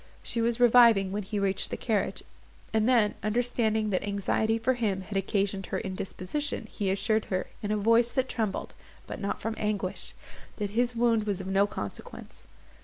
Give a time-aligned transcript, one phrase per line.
[0.23, 2.23] She was reviving when he reached the carriage;
[2.73, 7.69] and then, understanding that anxiety for him had occasioned her indisposition, he assured her, in
[7.69, 8.73] a voice that trembled,
[9.05, 10.13] but not from anguish,
[10.55, 12.45] that his wound was of no consequence.